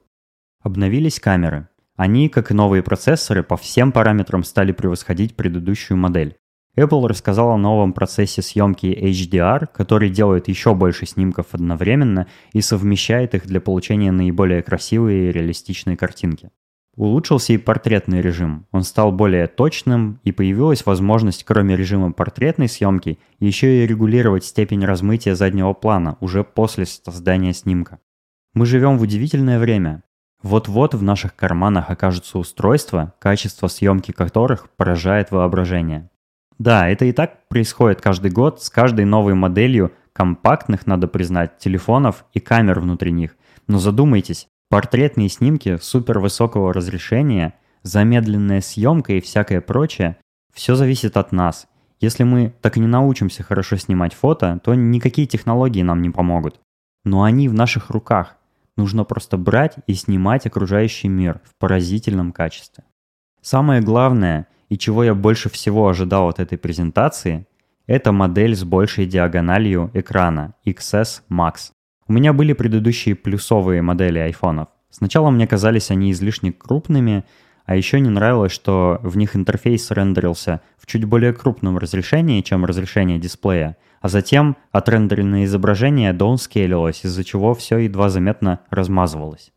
Обновились 0.62 1.18
камеры. 1.18 1.68
Они, 1.96 2.28
как 2.28 2.50
и 2.50 2.54
новые 2.54 2.82
процессоры, 2.82 3.42
по 3.42 3.56
всем 3.56 3.92
параметрам 3.92 4.44
стали 4.44 4.72
превосходить 4.72 5.36
предыдущую 5.36 5.96
модель. 5.96 6.36
Apple 6.76 7.06
рассказал 7.06 7.50
о 7.50 7.58
новом 7.58 7.92
процессе 7.92 8.40
съемки 8.40 8.86
HDR, 8.86 9.66
который 9.66 10.08
делает 10.08 10.48
еще 10.48 10.74
больше 10.74 11.04
снимков 11.04 11.48
одновременно 11.52 12.26
и 12.52 12.62
совмещает 12.62 13.34
их 13.34 13.46
для 13.46 13.60
получения 13.60 14.10
наиболее 14.10 14.62
красивой 14.62 15.28
и 15.28 15.32
реалистичной 15.32 15.96
картинки. 15.96 16.50
Улучшился 16.96 17.54
и 17.54 17.58
портретный 17.58 18.20
режим. 18.20 18.66
Он 18.70 18.84
стал 18.84 19.12
более 19.12 19.46
точным, 19.46 20.20
и 20.24 20.32
появилась 20.32 20.84
возможность, 20.84 21.44
кроме 21.44 21.74
режима 21.74 22.12
портретной 22.12 22.68
съемки, 22.68 23.18
еще 23.38 23.82
и 23.82 23.86
регулировать 23.86 24.44
степень 24.44 24.84
размытия 24.84 25.34
заднего 25.34 25.72
плана 25.72 26.18
уже 26.20 26.44
после 26.44 26.84
создания 26.84 27.54
снимка. 27.54 27.98
Мы 28.52 28.66
живем 28.66 28.98
в 28.98 29.02
удивительное 29.02 29.58
время. 29.58 30.02
Вот-вот 30.42 30.94
в 30.94 31.02
наших 31.02 31.34
карманах 31.34 31.88
окажутся 31.88 32.38
устройства, 32.38 33.14
качество 33.18 33.68
съемки 33.68 34.12
которых 34.12 34.68
поражает 34.76 35.30
воображение. 35.30 36.10
Да, 36.62 36.88
это 36.88 37.04
и 37.04 37.12
так 37.12 37.48
происходит 37.48 38.00
каждый 38.00 38.30
год 38.30 38.62
с 38.62 38.70
каждой 38.70 39.04
новой 39.04 39.34
моделью 39.34 39.92
компактных, 40.12 40.86
надо 40.86 41.08
признать, 41.08 41.58
телефонов 41.58 42.24
и 42.32 42.40
камер 42.40 42.80
внутри 42.80 43.12
них. 43.12 43.36
Но 43.66 43.78
задумайтесь, 43.78 44.48
Портретные 44.72 45.28
снимки 45.28 45.76
супер 45.82 46.18
высокого 46.18 46.72
разрешения, 46.72 47.52
замедленная 47.82 48.62
съемка 48.62 49.12
и 49.12 49.20
всякое 49.20 49.60
прочее– 49.60 50.16
все 50.54 50.76
зависит 50.76 51.18
от 51.18 51.30
нас. 51.30 51.66
Если 52.00 52.24
мы 52.24 52.54
так 52.62 52.78
и 52.78 52.80
не 52.80 52.86
научимся 52.86 53.42
хорошо 53.42 53.76
снимать 53.76 54.14
фото, 54.14 54.60
то 54.64 54.74
никакие 54.74 55.26
технологии 55.26 55.82
нам 55.82 56.00
не 56.00 56.08
помогут. 56.08 56.58
Но 57.04 57.22
они 57.22 57.50
в 57.50 57.52
наших 57.52 57.90
руках. 57.90 58.38
Нужно 58.78 59.04
просто 59.04 59.36
брать 59.36 59.74
и 59.86 59.92
снимать 59.92 60.46
окружающий 60.46 61.08
мир 61.08 61.42
в 61.44 61.54
поразительном 61.58 62.32
качестве. 62.32 62.84
Самое 63.42 63.82
главное, 63.82 64.46
и 64.72 64.78
чего 64.78 65.04
я 65.04 65.14
больше 65.14 65.50
всего 65.50 65.86
ожидал 65.86 66.30
от 66.30 66.40
этой 66.40 66.56
презентации, 66.56 67.46
это 67.86 68.10
модель 68.10 68.56
с 68.56 68.64
большей 68.64 69.04
диагональю 69.04 69.90
экрана 69.92 70.54
XS 70.64 71.24
Max. 71.30 71.72
У 72.08 72.14
меня 72.14 72.32
были 72.32 72.54
предыдущие 72.54 73.14
плюсовые 73.14 73.82
модели 73.82 74.18
айфонов. 74.18 74.68
Сначала 74.88 75.28
мне 75.28 75.46
казались 75.46 75.90
они 75.90 76.10
излишне 76.10 76.52
крупными, 76.52 77.24
а 77.66 77.76
еще 77.76 78.00
не 78.00 78.08
нравилось, 78.08 78.52
что 78.52 78.98
в 79.02 79.18
них 79.18 79.36
интерфейс 79.36 79.90
рендерился 79.90 80.62
в 80.78 80.86
чуть 80.86 81.04
более 81.04 81.34
крупном 81.34 81.76
разрешении, 81.76 82.40
чем 82.40 82.64
разрешение 82.64 83.18
дисплея, 83.18 83.76
а 84.00 84.08
затем 84.08 84.56
отрендеренное 84.70 85.44
изображение 85.44 86.14
даунскейлилось, 86.14 87.04
из-за 87.04 87.24
чего 87.24 87.52
все 87.52 87.76
едва 87.76 88.08
заметно 88.08 88.60
размазывалось. 88.70 89.52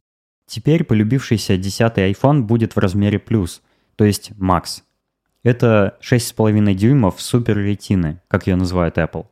Теперь 0.46 0.84
полюбившийся 0.84 1.56
10 1.56 2.00
iPhone 2.00 2.42
будет 2.42 2.76
в 2.76 2.80
размере 2.80 3.18
плюс, 3.18 3.62
то 3.96 4.04
есть 4.04 4.32
Max. 4.32 4.82
Это 5.46 6.00
6,5 6.02 6.74
дюймов 6.74 7.22
супер 7.22 7.60
ретины, 7.60 8.20
как 8.28 8.48
ее 8.48 8.56
называют 8.56 8.98
Apple. 8.98 9.28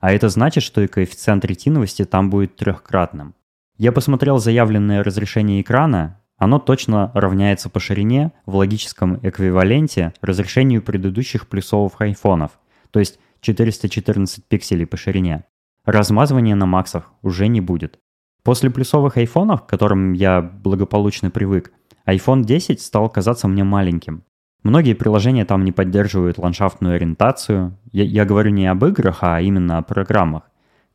А 0.00 0.14
это 0.14 0.30
значит, 0.30 0.64
что 0.64 0.80
и 0.80 0.86
коэффициент 0.86 1.44
ретиновости 1.44 2.06
там 2.06 2.30
будет 2.30 2.56
трехкратным. 2.56 3.34
Я 3.76 3.92
посмотрел 3.92 4.38
заявленное 4.38 5.04
разрешение 5.04 5.60
экрана, 5.60 6.22
оно 6.38 6.58
точно 6.58 7.12
равняется 7.12 7.68
по 7.68 7.80
ширине 7.80 8.32
в 8.46 8.56
логическом 8.56 9.20
эквиваленте 9.22 10.14
разрешению 10.22 10.80
предыдущих 10.80 11.46
плюсовых 11.46 12.00
айфонов, 12.00 12.52
то 12.90 12.98
есть 12.98 13.18
414 13.42 14.46
пикселей 14.46 14.86
по 14.86 14.96
ширине. 14.96 15.44
Размазывания 15.84 16.54
на 16.54 16.64
максах 16.64 17.12
уже 17.20 17.46
не 17.46 17.60
будет. 17.60 17.98
После 18.42 18.70
плюсовых 18.70 19.18
айфонов, 19.18 19.66
к 19.66 19.68
которым 19.68 20.14
я 20.14 20.40
благополучно 20.40 21.30
привык, 21.30 21.72
iPhone 22.06 22.44
10 22.44 22.80
стал 22.80 23.10
казаться 23.10 23.48
мне 23.48 23.64
маленьким. 23.64 24.24
Многие 24.62 24.94
приложения 24.94 25.44
там 25.44 25.64
не 25.64 25.72
поддерживают 25.72 26.38
ландшафтную 26.38 26.96
ориентацию. 26.96 27.76
Я, 27.92 28.04
я 28.04 28.24
говорю 28.24 28.50
не 28.50 28.66
об 28.66 28.84
играх, 28.84 29.18
а 29.22 29.40
именно 29.40 29.78
о 29.78 29.82
программах. 29.82 30.42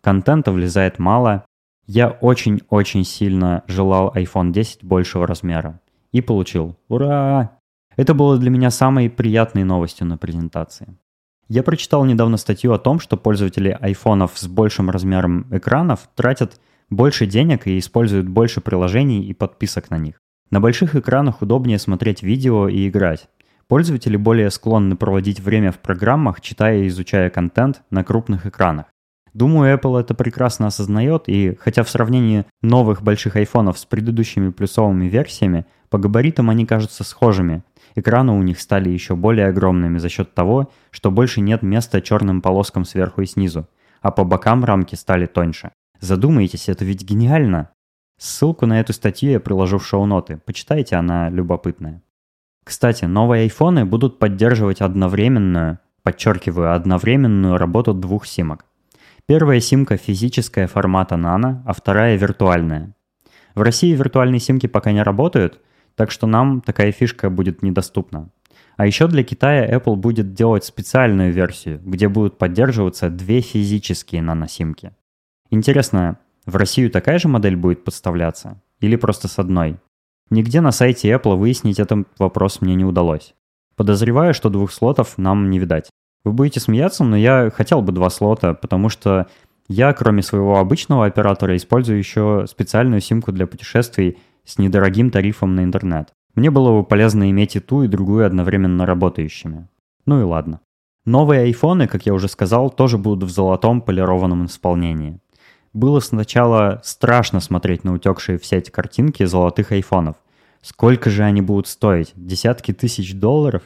Контента 0.02 0.52
влезает 0.52 1.00
мало. 1.00 1.46
Я 1.88 2.10
очень-очень 2.10 3.04
сильно 3.04 3.64
желал 3.68 4.14
iPhone 4.16 4.52
10 4.52 4.84
большего 4.84 5.26
размера. 5.26 5.80
И 6.12 6.22
получил. 6.22 6.78
Ура! 6.90 7.58
Это 7.96 8.14
было 8.14 8.38
для 8.38 8.50
меня 8.50 8.70
самой 8.70 9.10
приятной 9.10 9.64
новостью 9.64 10.08
на 10.08 10.18
презентации. 10.18 10.98
Я 11.48 11.64
прочитал 11.64 12.06
недавно 12.06 12.38
статью 12.38 12.74
о 12.74 12.80
том, 12.80 13.00
что 13.00 13.18
пользователи 13.18 13.78
айфонов 13.80 14.38
с 14.38 14.48
большим 14.48 14.90
размером 14.90 15.46
экранов 15.52 16.10
тратят 16.16 16.60
больше 16.90 17.26
денег 17.26 17.68
и 17.68 17.78
используют 17.78 18.28
больше 18.28 18.62
приложений 18.62 19.26
и 19.26 19.34
подписок 19.34 19.90
на 19.90 19.98
них. 19.98 20.16
На 20.50 20.62
больших 20.62 20.96
экранах 20.96 21.42
удобнее 21.42 21.80
смотреть 21.80 22.24
видео 22.24 22.68
и 22.68 22.88
играть. 22.88 23.28
Пользователи 23.68 24.18
более 24.18 24.52
склонны 24.52 24.96
проводить 24.96 25.40
время 25.40 25.72
в 25.72 25.80
программах, 25.80 26.42
читая 26.42 26.84
и 26.84 26.88
изучая 26.88 27.30
контент 27.30 27.82
на 27.90 28.04
крупных 28.04 28.46
экранах. 28.46 28.88
Думаю, 29.34 29.76
Apple 29.76 30.00
это 30.00 30.14
прекрасно 30.14 30.68
осознает, 30.68 31.24
и 31.28 31.56
хотя 31.60 31.84
в 31.84 31.90
сравнении 31.90 32.46
новых 32.62 33.02
больших 33.02 33.36
айфонов 33.36 33.80
с 33.80 33.86
предыдущими 33.86 34.52
плюсовыми 34.52 35.06
версиями, 35.06 35.66
по 35.90 35.98
габаритам 35.98 36.52
они 36.52 36.66
кажутся 36.68 37.04
схожими. 37.04 37.64
Экраны 37.96 38.34
у 38.34 38.44
них 38.44 38.60
стали 38.60 38.90
еще 38.90 39.16
более 39.16 39.48
огромными 39.48 39.98
за 39.98 40.10
счет 40.10 40.34
того, 40.34 40.72
что 40.92 41.10
больше 41.10 41.42
нет 41.42 41.64
места 41.64 42.02
черным 42.02 42.42
полоскам 42.42 42.86
сверху 42.86 43.22
и 43.22 43.26
снизу, 43.26 43.68
а 44.02 44.12
по 44.12 44.24
бокам 44.24 44.64
рамки 44.66 44.96
стали 44.96 45.26
тоньше. 45.26 45.72
Задумайтесь, 46.00 46.70
это 46.70 46.86
ведь 46.86 47.04
гениально! 47.04 47.70
Ссылку 48.20 48.68
на 48.68 48.80
эту 48.80 48.94
статью 48.94 49.32
я 49.32 49.40
приложу 49.40 49.80
в 49.80 49.86
шоу-ноты, 49.86 50.40
почитайте, 50.46 50.96
она 50.96 51.30
любопытная. 51.30 52.02
Кстати, 52.64 53.06
новые 53.06 53.44
айфоны 53.44 53.86
будут 53.86 54.20
поддерживать 54.20 54.82
одновременную, 54.82 55.80
подчеркиваю, 56.02 56.74
одновременную 56.74 57.58
работу 57.58 57.94
двух 57.94 58.26
симок. 58.26 58.66
Первая 59.26 59.60
симка 59.60 59.98
физическая 59.98 60.68
формата 60.68 61.18
нано, 61.18 61.64
а 61.66 61.74
вторая 61.74 62.18
виртуальная. 62.18 62.94
В 63.56 63.62
России 63.62 63.94
виртуальные 63.94 64.40
симки 64.40 64.68
пока 64.68 64.92
не 64.92 65.04
работают, 65.04 65.62
так 65.96 66.12
что 66.12 66.28
нам 66.28 66.62
такая 66.62 66.92
фишка 66.92 67.30
будет 67.30 67.62
недоступна. 67.62 68.30
А 68.76 68.86
еще 68.88 69.08
для 69.08 69.24
Китая 69.24 69.70
Apple 69.70 69.96
будет 69.96 70.34
делать 70.34 70.66
специальную 70.66 71.32
версию, 71.32 71.80
где 71.84 72.08
будут 72.08 72.38
поддерживаться 72.38 73.10
две 73.10 73.42
физические 73.42 74.22
наносимки. 74.22 74.92
Интересно, 75.52 76.18
в 76.46 76.56
Россию 76.56 76.90
такая 76.90 77.20
же 77.20 77.28
модель 77.28 77.56
будет 77.56 77.84
подставляться? 77.84 78.60
Или 78.80 78.96
просто 78.96 79.28
с 79.28 79.38
одной? 79.38 79.78
Нигде 80.30 80.62
на 80.62 80.72
сайте 80.72 81.12
Apple 81.12 81.36
выяснить 81.36 81.80
этот 81.80 82.08
вопрос 82.18 82.62
мне 82.62 82.76
не 82.76 82.86
удалось. 82.86 83.34
Подозреваю, 83.76 84.34
что 84.34 84.50
двух 84.50 84.72
слотов 84.72 85.18
нам 85.18 85.50
не 85.50 85.60
видать. 85.60 85.90
Вы 86.24 86.32
будете 86.32 86.60
смеяться, 86.60 87.04
но 87.04 87.18
я 87.18 87.50
хотел 87.50 87.82
бы 87.82 87.92
два 87.92 88.10
слота, 88.10 88.54
потому 88.54 88.90
что 88.90 89.28
я, 89.68 89.94
кроме 89.94 90.22
своего 90.22 90.58
обычного 90.58 91.06
оператора, 91.06 91.56
использую 91.56 91.98
еще 91.98 92.46
специальную 92.48 93.02
симку 93.02 93.32
для 93.32 93.48
путешествий 93.48 94.18
с 94.46 94.58
недорогим 94.58 95.10
тарифом 95.10 95.56
на 95.56 95.64
интернет. 95.64 96.14
Мне 96.36 96.52
было 96.52 96.80
бы 96.80 96.84
полезно 96.84 97.30
иметь 97.30 97.56
и 97.56 97.60
ту, 97.60 97.84
и 97.84 97.88
другую 97.88 98.26
одновременно 98.26 98.86
работающими. 98.86 99.68
Ну 100.06 100.20
и 100.20 100.24
ладно. 100.24 100.62
Новые 101.06 101.42
айфоны, 101.42 101.88
как 101.88 102.06
я 102.06 102.14
уже 102.14 102.28
сказал, 102.28 102.70
тоже 102.70 102.98
будут 102.98 103.30
в 103.30 103.34
золотом 103.34 103.82
полированном 103.82 104.46
исполнении. 104.46 105.20
Было 105.74 106.00
сначала 106.02 106.82
страшно 106.84 107.40
смотреть 107.40 107.84
на 107.84 107.94
утекшие 107.94 108.38
в 108.38 108.46
сеть 108.46 108.70
картинки 108.70 109.26
золотых 109.26 109.72
айфонов. 109.72 110.18
Сколько 110.62 111.10
же 111.10 111.24
они 111.24 111.42
будут 111.42 111.68
стоить? 111.68 112.14
Десятки 112.16 112.74
тысяч 112.74 113.16
долларов? 113.16 113.64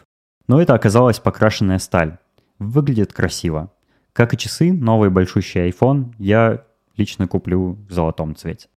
Но 0.47 0.61
это 0.61 0.73
оказалась 0.73 1.19
покрашенная 1.19 1.79
сталь. 1.79 2.17
Выглядит 2.59 3.11
красиво. 3.11 3.73
Как 4.13 4.33
и 4.33 4.37
часы, 4.37 4.71
новый 4.71 5.09
большущий 5.09 5.69
iPhone 5.69 6.13
я 6.17 6.63
лично 6.95 7.27
куплю 7.27 7.77
в 7.89 7.91
золотом 7.91 8.37
цвете. 8.37 8.69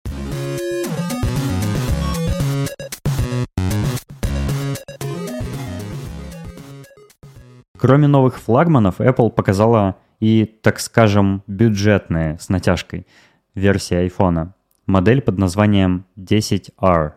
Кроме 7.77 8.07
новых 8.07 8.39
флагманов, 8.39 8.99
Apple 8.99 9.29
показала 9.29 9.97
и, 10.19 10.45
так 10.45 10.79
скажем, 10.79 11.43
бюджетные 11.47 12.37
с 12.39 12.49
натяжкой 12.49 13.07
версии 13.55 14.07
iPhone. 14.07 14.51
Модель 14.85 15.21
под 15.21 15.37
названием 15.37 16.05
10R. 16.17 17.13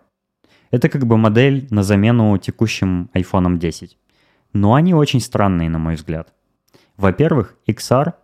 Это 0.71 0.88
как 0.88 1.06
бы 1.06 1.16
модель 1.16 1.66
на 1.71 1.82
замену 1.82 2.37
текущим 2.38 3.11
iPhone 3.14 3.59
10. 3.59 3.99
Но 4.52 4.75
они 4.75 4.94
очень 4.94 5.21
странные, 5.21 5.68
на 5.68 5.78
мой 5.78 5.94
взгляд. 5.94 6.32
Во-первых, 6.97 7.56
XR 7.66 8.14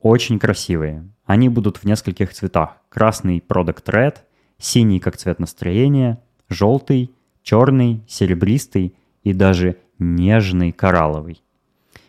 очень 0.00 0.38
красивые. 0.38 1.08
Они 1.24 1.48
будут 1.48 1.78
в 1.78 1.84
нескольких 1.84 2.32
цветах. 2.32 2.76
Красный 2.88 3.42
Product 3.46 3.84
Red, 3.86 4.16
синий 4.58 5.00
как 5.00 5.16
цвет 5.16 5.38
настроения, 5.38 6.22
желтый, 6.48 7.10
черный, 7.42 8.02
серебристый 8.06 8.94
и 9.22 9.32
даже 9.32 9.76
нежный 9.98 10.72
коралловый. 10.72 11.42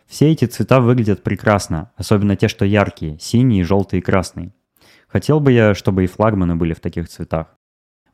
Все 0.07 0.31
эти 0.31 0.45
цвета 0.45 0.79
выглядят 0.79 1.23
прекрасно, 1.23 1.91
особенно 1.95 2.35
те, 2.35 2.47
что 2.47 2.65
яркие, 2.65 3.17
синий, 3.19 3.63
желтый 3.63 3.99
и 3.99 4.01
красный. 4.01 4.53
Хотел 5.07 5.39
бы 5.39 5.51
я, 5.51 5.73
чтобы 5.73 6.03
и 6.03 6.07
флагманы 6.07 6.55
были 6.55 6.73
в 6.73 6.79
таких 6.79 7.09
цветах. 7.09 7.55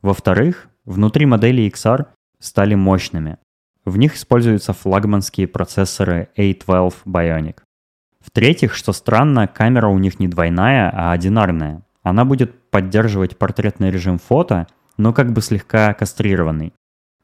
Во-вторых, 0.00 0.68
внутри 0.84 1.26
модели 1.26 1.68
XR 1.68 2.06
стали 2.38 2.74
мощными. 2.74 3.38
В 3.84 3.96
них 3.96 4.14
используются 4.14 4.72
флагманские 4.72 5.48
процессоры 5.48 6.28
A12 6.36 6.94
Bionic. 7.04 7.58
В-третьих, 8.20 8.74
что 8.74 8.92
странно, 8.92 9.48
камера 9.48 9.88
у 9.88 9.98
них 9.98 10.20
не 10.20 10.28
двойная, 10.28 10.90
а 10.94 11.12
одинарная. 11.12 11.82
Она 12.02 12.24
будет 12.24 12.70
поддерживать 12.70 13.36
портретный 13.36 13.90
режим 13.90 14.18
фото, 14.18 14.68
но 14.96 15.12
как 15.12 15.32
бы 15.32 15.40
слегка 15.40 15.92
кастрированный. 15.94 16.72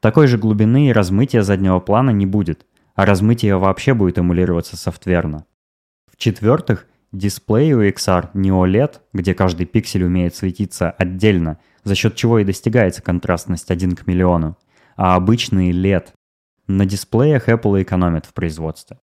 Такой 0.00 0.26
же 0.28 0.38
глубины 0.38 0.88
и 0.88 0.92
размытия 0.92 1.42
заднего 1.42 1.80
плана 1.80 2.10
не 2.10 2.26
будет, 2.26 2.66
а 2.98 3.06
размытие 3.06 3.56
вообще 3.56 3.94
будет 3.94 4.18
эмулироваться 4.18 4.76
софтверно. 4.76 5.46
В-четвертых, 6.10 6.88
дисплей 7.12 7.72
у 7.72 7.80
XR 7.80 8.30
не 8.34 8.50
OLED, 8.50 8.94
где 9.12 9.34
каждый 9.34 9.66
пиксель 9.66 10.02
умеет 10.02 10.34
светиться 10.34 10.90
отдельно, 10.90 11.60
за 11.84 11.94
счет 11.94 12.16
чего 12.16 12.40
и 12.40 12.44
достигается 12.44 13.00
контрастность 13.00 13.70
1 13.70 13.94
к 13.94 14.08
миллиону, 14.08 14.58
а 14.96 15.14
обычный 15.14 15.70
LED. 15.70 16.08
На 16.66 16.86
дисплеях 16.86 17.48
Apple 17.48 17.80
экономит 17.82 18.26
в 18.26 18.34
производстве. 18.34 18.98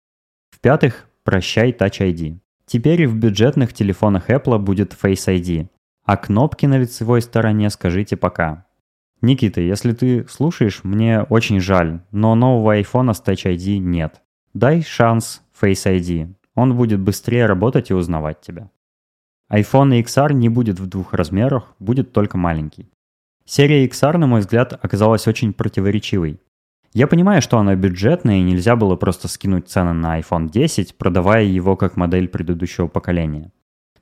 В-пятых, 0.50 1.06
прощай 1.22 1.70
Touch 1.70 2.00
ID. 2.00 2.40
Теперь 2.66 3.02
и 3.02 3.06
в 3.06 3.14
бюджетных 3.14 3.72
телефонах 3.72 4.28
Apple 4.28 4.58
будет 4.58 4.92
Face 5.00 5.32
ID, 5.32 5.68
а 6.04 6.16
кнопки 6.16 6.66
на 6.66 6.78
лицевой 6.78 7.22
стороне 7.22 7.70
скажите 7.70 8.16
пока. 8.16 8.66
Никита, 9.24 9.60
если 9.60 9.92
ты 9.92 10.26
слушаешь, 10.28 10.84
мне 10.84 11.22
очень 11.22 11.60
жаль, 11.60 12.00
но 12.10 12.34
нового 12.34 12.78
iPhone 12.78 13.14
с 13.14 13.22
Touch 13.22 13.44
ID 13.44 13.78
нет. 13.78 14.20
Дай 14.52 14.82
шанс 14.82 15.42
Face 15.60 15.86
ID. 15.86 16.34
Он 16.54 16.76
будет 16.76 17.00
быстрее 17.00 17.46
работать 17.46 17.90
и 17.90 17.94
узнавать 17.94 18.40
тебя. 18.40 18.70
iPhone 19.50 20.00
XR 20.02 20.32
не 20.32 20.48
будет 20.48 20.78
в 20.78 20.86
двух 20.86 21.14
размерах, 21.14 21.74
будет 21.78 22.12
только 22.12 22.36
маленький. 22.36 22.90
Серия 23.44 23.86
XR, 23.86 24.18
на 24.18 24.26
мой 24.26 24.40
взгляд, 24.40 24.78
оказалась 24.80 25.26
очень 25.26 25.52
противоречивой. 25.52 26.40
Я 26.92 27.06
понимаю, 27.06 27.42
что 27.42 27.58
она 27.58 27.74
бюджетная 27.74 28.36
и 28.36 28.42
нельзя 28.42 28.76
было 28.76 28.94
просто 28.94 29.26
скинуть 29.28 29.68
цены 29.68 29.92
на 29.92 30.20
iPhone 30.20 30.50
10, 30.50 30.96
продавая 30.96 31.44
его 31.44 31.76
как 31.76 31.96
модель 31.96 32.28
предыдущего 32.28 32.86
поколения. 32.86 33.52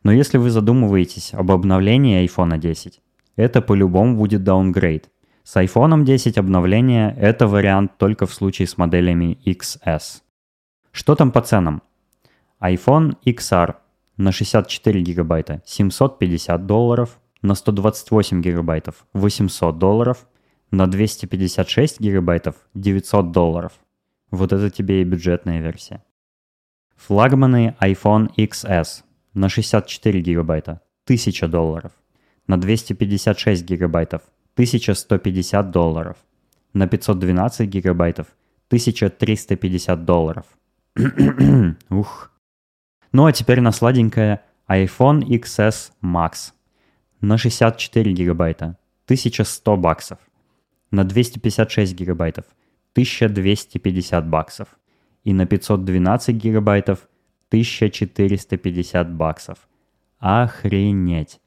Но 0.03 0.13
если 0.13 0.37
вы 0.37 0.51
задумываетесь 0.51 1.33
об 1.33 1.53
обновлении 1.53 2.25
iPhone 2.25 2.59
10, 2.59 3.01
это 3.37 3.63
по-любому 3.63 4.17
будет 4.17 4.43
downgrade. 4.43 5.05
С 5.45 5.57
iPhone 5.57 6.05
10 6.05 6.39
обновление– 6.39 7.15
это 7.19 7.47
вариант 7.47 7.99
только 7.99 8.27
в 8.27 8.35
случае 8.35 8.69
с 8.69 8.79
моделями 8.79 9.39
XS. 9.45 10.23
Что 10.93 11.15
там 11.15 11.33
по 11.33 11.41
ценам? 11.41 11.83
iPhone 12.61 13.17
XR 13.27 13.75
на 14.17 14.31
64 14.31 15.01
гигабайта 15.01 15.63
750 15.65 16.67
долларов, 16.67 17.19
на 17.43 17.55
128 17.55 18.41
гигабайтов 18.41 19.07
800 19.15 19.79
долларов, 19.79 20.29
на 20.71 20.87
256 20.87 22.01
гигабайтов 22.01 22.55
900 22.75 23.33
долларов. 23.33 23.73
Вот 24.31 24.53
это 24.53 24.71
тебе 24.71 25.03
и 25.03 25.05
бюджетная 25.05 25.61
версия. 25.61 26.05
Флагманы 26.97 27.75
iPhone 27.81 28.29
XS 28.37 29.03
на 29.35 29.49
64 29.49 30.21
гигабайта 30.21 30.83
1000 31.07 31.49
долларов, 31.49 31.93
на 32.53 32.59
256 32.59 33.65
гигабайтов 33.65 34.21
1150 34.57 35.71
долларов. 35.71 36.17
На 36.75 36.87
512 36.87 37.67
гигабайтов 37.67 38.27
1350 38.69 40.05
долларов. 40.05 40.45
Ух. 41.91 42.31
Ну 43.13 43.25
а 43.25 43.33
теперь 43.33 43.61
на 43.63 43.73
сладенькое 43.73 44.43
iPhone 44.69 45.23
XS 45.23 45.93
Max. 46.03 46.53
На 47.23 47.39
64 47.39 48.13
гигабайта 48.13 48.77
1100 49.07 49.77
баксов. 49.79 50.19
На 50.91 51.05
256 51.05 51.95
гигабайтов 51.95 52.45
1250 52.93 54.29
баксов. 54.29 54.69
И 55.25 55.33
на 55.33 55.47
512 55.47 56.37
гигабайтов 56.37 57.09
1450 57.49 59.11
баксов. 59.11 59.59
Охренеть. 60.19 61.42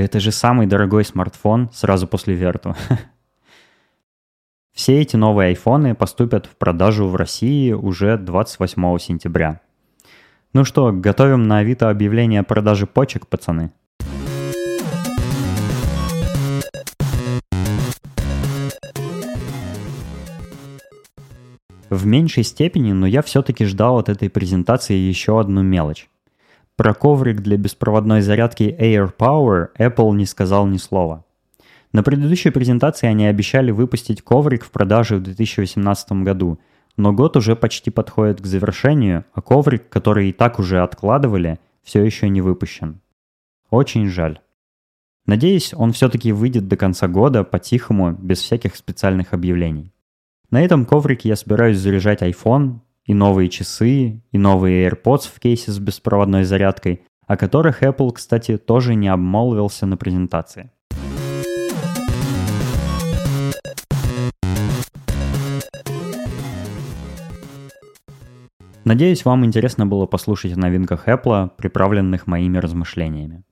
Это 0.00 0.18
же 0.18 0.32
самый 0.32 0.66
дорогой 0.66 1.04
смартфон 1.04 1.68
сразу 1.74 2.06
после 2.06 2.34
Верту. 2.34 2.74
Все 4.72 4.98
эти 4.98 5.14
новые 5.16 5.48
айфоны 5.48 5.94
поступят 5.94 6.46
в 6.46 6.56
продажу 6.56 7.06
в 7.06 7.16
России 7.16 7.72
уже 7.72 8.16
28 8.16 8.98
сентября. 8.98 9.60
Ну 10.54 10.64
что, 10.64 10.90
готовим 10.90 11.42
на 11.42 11.58
Авито 11.58 11.90
объявление 11.90 12.40
о 12.40 12.44
продаже 12.44 12.86
почек, 12.86 13.26
пацаны? 13.26 13.72
В 21.90 22.06
меньшей 22.06 22.44
степени, 22.44 22.92
но 22.92 23.06
я 23.06 23.20
все-таки 23.20 23.66
ждал 23.66 23.98
от 23.98 24.08
этой 24.08 24.30
презентации 24.30 24.94
еще 24.94 25.38
одну 25.38 25.60
мелочь. 25.60 26.08
Про 26.80 26.94
коврик 26.94 27.42
для 27.42 27.58
беспроводной 27.58 28.22
зарядки 28.22 28.74
Air 28.80 29.12
Power 29.14 29.68
Apple 29.78 30.16
не 30.16 30.24
сказал 30.24 30.66
ни 30.66 30.78
слова. 30.78 31.26
На 31.92 32.02
предыдущей 32.02 32.48
презентации 32.48 33.06
они 33.06 33.26
обещали 33.26 33.70
выпустить 33.70 34.22
коврик 34.22 34.64
в 34.64 34.70
продаже 34.70 35.16
в 35.16 35.22
2018 35.22 36.12
году, 36.22 36.58
но 36.96 37.12
год 37.12 37.36
уже 37.36 37.54
почти 37.54 37.90
подходит 37.90 38.40
к 38.40 38.46
завершению, 38.46 39.26
а 39.34 39.42
коврик, 39.42 39.90
который 39.90 40.30
и 40.30 40.32
так 40.32 40.58
уже 40.58 40.80
откладывали, 40.80 41.60
все 41.82 42.02
еще 42.02 42.30
не 42.30 42.40
выпущен. 42.40 43.02
Очень 43.68 44.08
жаль. 44.08 44.40
Надеюсь, 45.26 45.74
он 45.74 45.92
все-таки 45.92 46.32
выйдет 46.32 46.66
до 46.66 46.78
конца 46.78 47.08
года 47.08 47.44
по-тихому, 47.44 48.12
без 48.12 48.38
всяких 48.38 48.74
специальных 48.74 49.34
объявлений. 49.34 49.92
На 50.50 50.64
этом 50.64 50.86
коврике 50.86 51.28
я 51.28 51.36
собираюсь 51.36 51.76
заряжать 51.76 52.22
iPhone, 52.22 52.78
и 53.04 53.14
новые 53.14 53.48
часы, 53.48 54.22
и 54.30 54.38
новые 54.38 54.88
AirPods 54.88 55.28
в 55.34 55.40
кейсе 55.40 55.72
с 55.72 55.78
беспроводной 55.78 56.44
зарядкой, 56.44 57.02
о 57.26 57.36
которых 57.36 57.82
Apple, 57.82 58.12
кстати, 58.12 58.56
тоже 58.56 58.94
не 58.94 59.08
обмолвился 59.08 59.86
на 59.86 59.96
презентации. 59.96 60.70
Надеюсь, 68.84 69.24
вам 69.24 69.44
интересно 69.44 69.86
было 69.86 70.06
послушать 70.06 70.54
о 70.54 70.58
новинках 70.58 71.06
Apple, 71.06 71.50
приправленных 71.56 72.26
моими 72.26 72.58
размышлениями. 72.58 73.44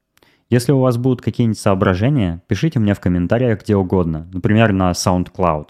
Если 0.50 0.72
у 0.72 0.80
вас 0.80 0.96
будут 0.96 1.20
какие-нибудь 1.20 1.58
соображения, 1.58 2.42
пишите 2.48 2.78
мне 2.78 2.94
в 2.94 3.00
комментариях 3.00 3.62
где 3.62 3.76
угодно, 3.76 4.28
например, 4.32 4.72
на 4.72 4.90
SoundCloud, 4.90 5.68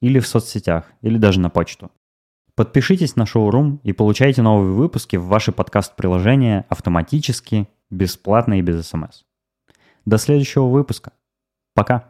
или 0.00 0.18
в 0.18 0.26
соцсетях, 0.26 0.90
или 1.02 1.18
даже 1.18 1.38
на 1.40 1.50
почту. 1.50 1.90
Подпишитесь 2.56 3.16
на 3.16 3.26
шоурум 3.26 3.80
и 3.82 3.92
получайте 3.92 4.40
новые 4.40 4.72
выпуски 4.74 5.16
в 5.16 5.24
ваше 5.24 5.50
подкаст-приложение 5.50 6.64
автоматически, 6.68 7.68
бесплатно 7.90 8.58
и 8.60 8.62
без 8.62 8.86
смс. 8.86 9.22
До 10.04 10.18
следующего 10.18 10.68
выпуска. 10.68 11.12
Пока. 11.74 12.08